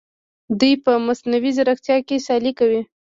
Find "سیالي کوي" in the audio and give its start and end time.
2.25-2.81